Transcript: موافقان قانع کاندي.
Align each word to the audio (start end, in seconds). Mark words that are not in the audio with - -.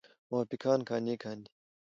موافقان 0.31 0.79
قانع 0.89 1.15
کاندي. 1.23 1.51